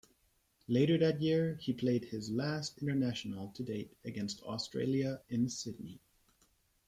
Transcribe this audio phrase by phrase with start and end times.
[0.67, 5.99] Later that year, he played his last international to date against Australia, in Sydney.